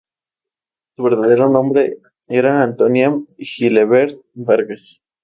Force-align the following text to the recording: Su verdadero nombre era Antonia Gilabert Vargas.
Su 0.95 1.03
verdadero 1.03 1.47
nombre 1.47 1.99
era 2.27 2.63
Antonia 2.63 3.13
Gilabert 3.37 4.19
Vargas. 4.33 4.99